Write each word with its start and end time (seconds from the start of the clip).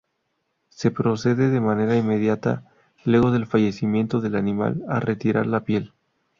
Se 0.69 0.89
procede 0.89 1.51
de 1.51 1.59
manera 1.61 1.95
inmediata 1.95 2.63
luego 3.05 3.29
del 3.29 3.45
fallecimiento 3.45 4.19
del 4.19 4.35
animal, 4.35 4.83
a 4.89 4.99
retirar 4.99 5.45
la 5.45 5.59
piel. 5.59 5.93